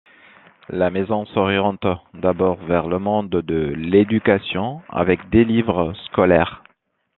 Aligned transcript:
La 0.69 0.89
maison 0.89 1.25
s'oriente 1.27 1.85
d'abord 2.15 2.55
vers 2.65 2.87
le 2.87 2.97
monde 2.97 3.29
de 3.29 3.71
l'éducation 3.77 4.81
avec 4.89 5.29
des 5.29 5.45
livres 5.45 5.93
scolaires. 6.07 6.63